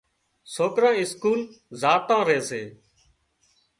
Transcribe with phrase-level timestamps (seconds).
[0.53, 1.39] سوڪران اسڪول
[1.81, 2.61] زاتان ري سي۔